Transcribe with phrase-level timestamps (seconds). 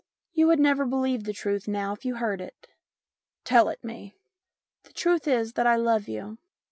[0.33, 2.67] "You would never believe the truth now if you heard it."
[3.43, 4.15] "Tell it me."
[4.81, 6.39] "The truth is that I love you."